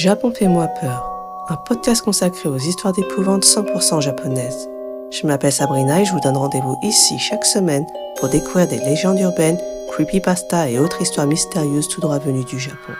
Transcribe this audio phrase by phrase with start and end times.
[0.00, 1.10] Japon fait-moi peur,
[1.48, 4.68] un podcast consacré aux histoires d'épouvante 100% japonaises.
[5.10, 7.84] Je m'appelle Sabrina et je vous donne rendez-vous ici chaque semaine
[8.16, 9.58] pour découvrir des légendes urbaines,
[9.90, 12.92] creepypasta et autres histoires mystérieuses tout droit venues du Japon.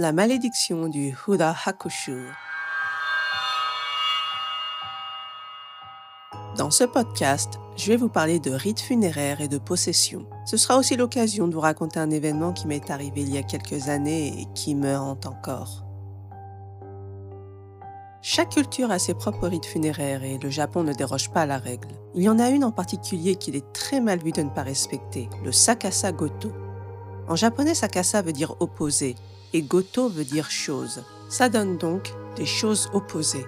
[0.00, 2.28] La malédiction du Huda Hakushu.
[6.56, 10.24] Dans ce podcast, je vais vous parler de rites funéraires et de possessions.
[10.46, 13.42] Ce sera aussi l'occasion de vous raconter un événement qui m'est arrivé il y a
[13.42, 15.84] quelques années et qui me hante encore.
[18.22, 21.58] Chaque culture a ses propres rites funéraires et le Japon ne déroge pas à la
[21.58, 21.88] règle.
[22.14, 24.62] Il y en a une en particulier qu'il est très mal vu de ne pas
[24.62, 26.52] respecter, le Sakasa Goto.
[27.28, 29.14] En japonais, Sakasa veut dire opposé
[29.52, 31.02] et Goto veut dire chose.
[31.28, 33.46] Ça donne donc des choses opposées.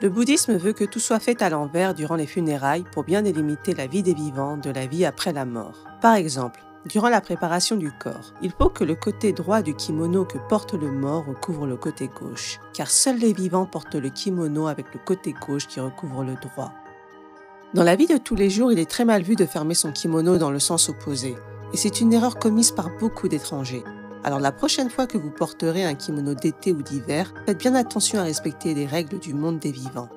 [0.00, 3.72] Le bouddhisme veut que tout soit fait à l'envers durant les funérailles pour bien délimiter
[3.72, 5.84] la vie des vivants de la vie après la mort.
[6.00, 10.24] Par exemple, durant la préparation du corps, il faut que le côté droit du kimono
[10.24, 14.66] que porte le mort recouvre le côté gauche, car seuls les vivants portent le kimono
[14.66, 16.72] avec le côté gauche qui recouvre le droit.
[17.74, 19.92] Dans la vie de tous les jours, il est très mal vu de fermer son
[19.92, 21.36] kimono dans le sens opposé,
[21.72, 23.84] et c'est une erreur commise par beaucoup d'étrangers.
[24.24, 28.18] Alors la prochaine fois que vous porterez un kimono d'été ou d'hiver, faites bien attention
[28.18, 30.08] à respecter les règles du monde des vivants.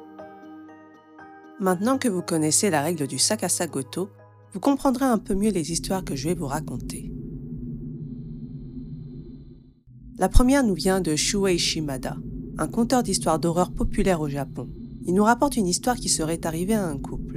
[1.59, 4.09] Maintenant que vous connaissez la règle du Sakasa Goto,
[4.53, 7.11] vous comprendrez un peu mieux les histoires que je vais vous raconter.
[10.17, 12.15] La première nous vient de Shuei Shimada,
[12.57, 14.69] un conteur d'histoires d'horreur populaire au Japon.
[15.05, 17.34] Il nous rapporte une histoire qui serait arrivée à un couple.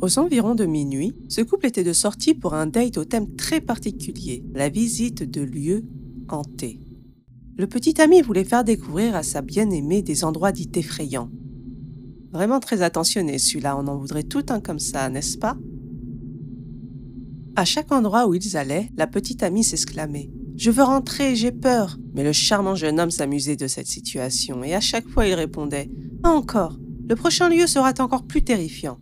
[0.00, 3.60] Aux environs de minuit, ce couple était de sortie pour un date au thème très
[3.60, 5.84] particulier, la visite de lieux
[6.30, 6.80] hantés.
[7.58, 11.30] Le petit ami voulait faire découvrir à sa bien-aimée des endroits dits effrayants.
[12.32, 15.58] Vraiment très attentionné celui-là, on en voudrait tout un comme ça, n'est-ce pas?
[17.54, 21.98] À chaque endroit où ils allaient, la petite amie s'exclamait Je veux rentrer, j'ai peur.
[22.14, 25.90] Mais le charmant jeune homme s'amusait de cette situation et à chaque fois il répondait
[26.22, 28.98] Pas encore, le prochain lieu sera encore plus terrifiant.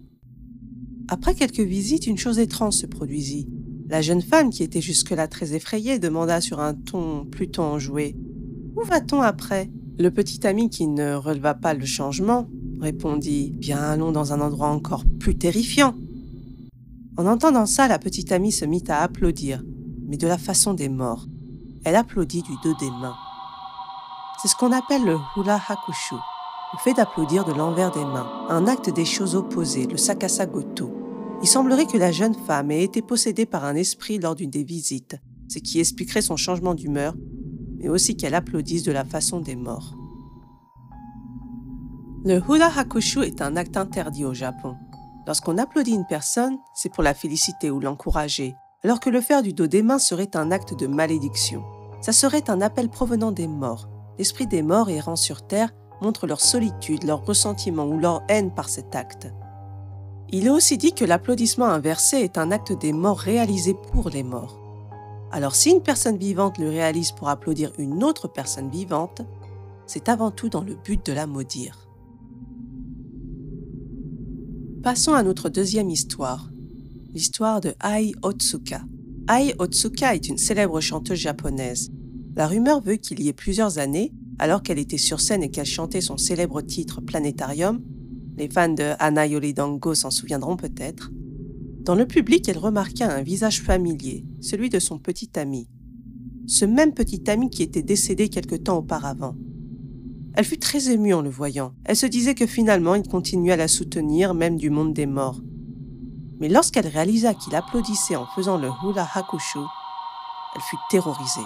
[1.11, 3.49] Après quelques visites, une chose étrange se produisit.
[3.89, 8.15] La jeune femme, qui était jusque-là très effrayée, demanda sur un ton plutôt enjoué
[8.77, 9.71] Où va-t-on après?
[9.99, 12.47] Le petit ami, qui ne releva pas le changement,
[12.79, 15.95] répondit Bien, allons dans un endroit encore plus terrifiant.
[17.17, 19.65] En entendant ça, la petite amie se mit à applaudir,
[20.07, 21.27] mais de la façon des morts.
[21.85, 23.17] Elle applaudit du dos des mains.
[24.43, 28.67] C'est ce qu'on appelle le hula hakushu, le fait d'applaudir de l'envers des mains, un
[28.67, 30.98] acte des choses opposées, le sakasa goto.
[31.41, 34.65] Il semblerait que la jeune femme ait été possédée par un esprit lors d'une des
[34.65, 35.17] visites,
[35.49, 37.15] ce qui expliquerait son changement d'humeur,
[37.79, 39.95] mais aussi qu'elle applaudisse de la façon des morts.
[42.25, 44.75] Le hula hakushu est un acte interdit au Japon.
[45.27, 49.53] Lorsqu'on applaudit une personne, c'est pour la féliciter ou l'encourager, alors que le faire du
[49.53, 51.63] dos des mains serait un acte de malédiction.
[52.01, 53.89] Ça serait un appel provenant des morts.
[54.19, 55.71] L'esprit des morts errant sur terre
[56.03, 59.29] montre leur solitude, leur ressentiment ou leur haine par cet acte.
[60.31, 64.23] Il est aussi dit que l'applaudissement inversé est un acte des morts réalisé pour les
[64.23, 64.61] morts.
[65.31, 69.23] Alors si une personne vivante le réalise pour applaudir une autre personne vivante,
[69.87, 71.89] c'est avant tout dans le but de la maudire.
[74.83, 76.51] Passons à notre deuxième histoire,
[77.15, 78.83] l'histoire de Ai Otsuka.
[79.31, 81.91] Ai Otsuka est une célèbre chanteuse japonaise.
[82.37, 85.67] La rumeur veut qu'il y ait plusieurs années, alors qu'elle était sur scène et qu'elle
[85.67, 87.81] chantait son célèbre titre Planétarium,
[88.39, 91.11] les fans de Anna Yolidango s'en souviendront peut-être.
[91.81, 95.69] Dans le public, elle remarqua un visage familier, celui de son petit ami.
[96.47, 99.35] Ce même petit ami qui était décédé quelque temps auparavant.
[100.35, 101.75] Elle fut très émue en le voyant.
[101.85, 105.41] Elle se disait que finalement il continuait à la soutenir, même du monde des morts.
[106.39, 109.59] Mais lorsqu'elle réalisa qu'il applaudissait en faisant le hula hakushu,
[110.55, 111.41] elle fut terrorisée.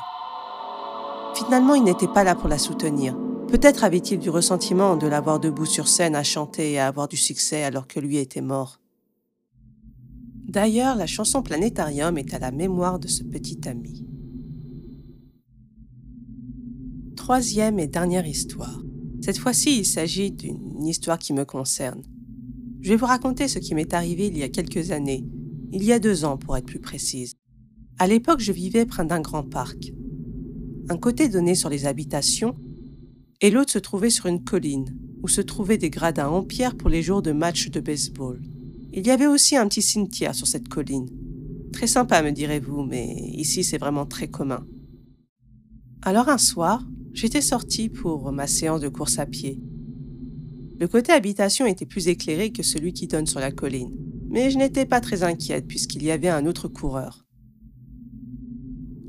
[1.34, 3.16] Finalement, il n'était pas là pour la soutenir.
[3.52, 7.18] Peut-être avait-il du ressentiment de l'avoir debout sur scène à chanter et à avoir du
[7.18, 8.80] succès alors que lui était mort.
[10.48, 14.06] D'ailleurs, la chanson Planétarium est à la mémoire de ce petit ami.
[17.14, 18.80] Troisième et dernière histoire.
[19.20, 22.00] Cette fois-ci, il s'agit d'une histoire qui me concerne.
[22.80, 25.26] Je vais vous raconter ce qui m'est arrivé il y a quelques années,
[25.72, 27.34] il y a deux ans pour être plus précise.
[27.98, 29.92] À l'époque, je vivais près d'un grand parc.
[30.88, 32.56] Un côté donnait sur les habitations
[33.42, 36.88] et l'autre se trouvait sur une colline, où se trouvaient des gradins en pierre pour
[36.88, 38.40] les jours de matchs de baseball.
[38.92, 41.10] Il y avait aussi un petit cimetière sur cette colline.
[41.72, 44.64] Très sympa, me direz-vous, mais ici c'est vraiment très commun.
[46.02, 49.60] Alors un soir, j'étais sortie pour ma séance de course à pied.
[50.78, 53.92] Le côté habitation était plus éclairé que celui qui donne sur la colline,
[54.28, 57.24] mais je n'étais pas très inquiète puisqu'il y avait un autre coureur.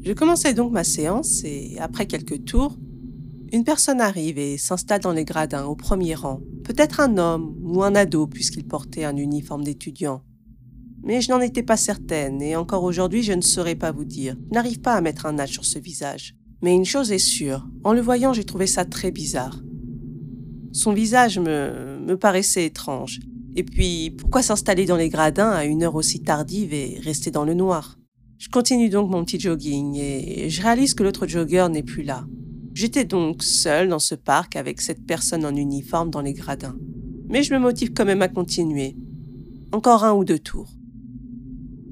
[0.04, 2.78] Je commençais donc ma séance et, après quelques tours,
[3.54, 6.42] une personne arrive et s'installe dans les gradins au premier rang.
[6.64, 10.24] Peut-être un homme ou un ado puisqu'il portait un uniforme d'étudiant.
[11.04, 14.36] Mais je n'en étais pas certaine et encore aujourd'hui je ne saurais pas vous dire.
[14.50, 16.36] Je n'arrive pas à mettre un âge sur ce visage.
[16.64, 19.62] Mais une chose est sûre, en le voyant j'ai trouvé ça très bizarre.
[20.72, 23.20] Son visage me, me paraissait étrange.
[23.56, 27.46] Et puis, pourquoi s'installer dans les gradins à une heure aussi tardive et rester dans
[27.46, 28.00] le noir?
[28.40, 32.26] Je continue donc mon petit jogging et je réalise que l'autre jogger n'est plus là.
[32.74, 36.76] J'étais donc seule dans ce parc avec cette personne en uniforme dans les gradins.
[37.30, 38.96] Mais je me motive quand même à continuer.
[39.72, 40.70] Encore un ou deux tours.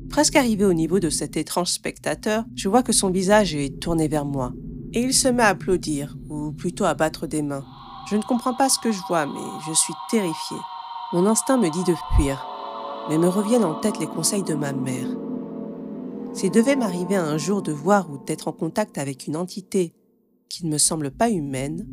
[0.10, 4.08] Presque arrivé au niveau de cet étrange spectateur, je vois que son visage est tourné
[4.08, 4.54] vers moi.
[4.94, 7.66] Et il se met à applaudir, ou plutôt à battre des mains.
[8.10, 10.58] Je ne comprends pas ce que je vois, mais je suis terrifiée.
[11.14, 12.46] Mon instinct me dit de fuir,
[13.10, 15.08] mais me reviennent en tête les conseils de ma mère.
[16.34, 19.94] S'il devait m'arriver un jour de voir ou d'être en contact avec une entité
[20.52, 21.88] qui ne me semble pas humaine,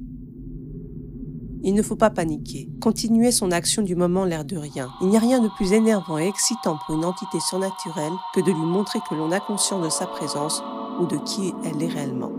[1.63, 2.71] il ne faut pas paniquer.
[2.81, 4.91] Continuer son action du moment l'air de rien.
[5.01, 8.53] Il n'y a rien de plus énervant et excitant pour une entité surnaturelle que de
[8.53, 10.63] lui montrer que l'on a conscience de sa présence
[11.01, 12.33] ou de qui elle est réellement.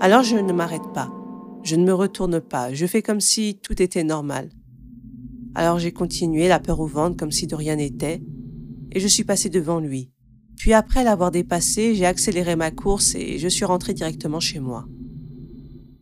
[0.00, 1.12] Alors je ne m'arrête pas.
[1.62, 2.72] Je ne me retourne pas.
[2.72, 4.50] Je fais comme si tout était normal.
[5.54, 8.22] Alors j'ai continué, la peur au ventre, comme si de rien n'était,
[8.92, 10.12] et je suis passé devant lui.
[10.56, 14.86] Puis après l'avoir dépassé, j'ai accéléré ma course et je suis rentré directement chez moi.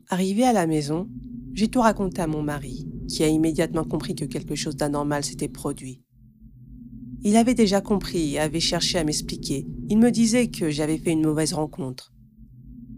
[0.08, 1.08] Arrivé à la maison,
[1.53, 5.49] j'ai tout raconté à mon mari, qui a immédiatement compris que quelque chose d'anormal s'était
[5.49, 6.03] produit.
[7.23, 9.67] Il avait déjà compris et avait cherché à m'expliquer.
[9.88, 12.12] Il me disait que j'avais fait une mauvaise rencontre.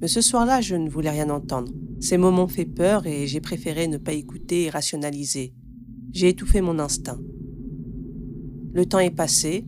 [0.00, 1.72] Mais ce soir-là, je ne voulais rien entendre.
[2.00, 5.54] Ces mots m'ont fait peur et j'ai préféré ne pas écouter et rationaliser.
[6.12, 7.20] J'ai étouffé mon instinct.
[8.72, 9.64] Le temps est passé,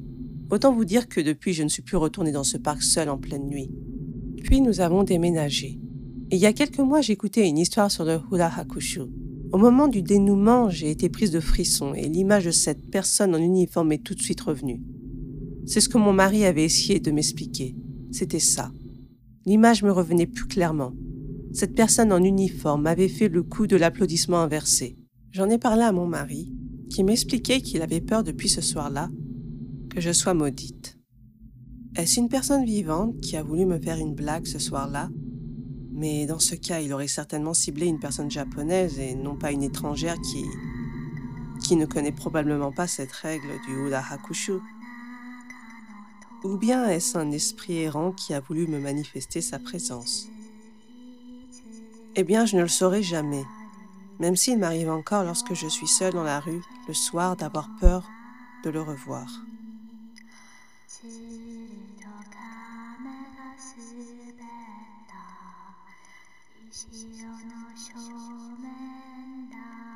[0.51, 3.19] Autant vous dire que depuis, je ne suis plus retournée dans ce parc seul en
[3.19, 3.71] pleine nuit.
[4.43, 5.79] Puis nous avons déménagé.
[6.33, 9.01] Il y a quelques mois, j'écoutais une histoire sur le Hula Hakushu.
[9.51, 13.39] Au moment du dénouement, j'ai été prise de frissons et l'image de cette personne en
[13.39, 14.81] uniforme est tout de suite revenue.
[15.67, 17.75] C'est ce que mon mari avait essayé de m'expliquer.
[18.13, 18.71] C'était ça.
[19.45, 20.93] L'image me revenait plus clairement.
[21.53, 24.97] Cette personne en uniforme avait fait le coup de l'applaudissement inversé.
[25.33, 26.55] J'en ai parlé à mon mari,
[26.91, 29.11] qui m'expliquait qu'il avait peur depuis ce soir-là
[29.89, 30.97] que je sois maudite.
[31.97, 35.11] Est-ce une personne vivante qui a voulu me faire une blague ce soir-là?
[35.93, 39.63] Mais dans ce cas, il aurait certainement ciblé une personne japonaise et non pas une
[39.63, 44.61] étrangère qui ne connaît probablement pas cette règle du Hula Hakushu.
[46.43, 50.27] Ou bien est-ce un esprit errant qui a voulu me manifester sa présence?
[52.17, 53.45] Eh bien, je ne le saurai jamais,
[54.19, 58.09] même s'il m'arrive encore lorsque je suis seule dans la rue le soir d'avoir peur
[58.65, 59.27] de le revoir.
[66.73, 67.95] 潮の正
[68.63, 69.90] 面だ。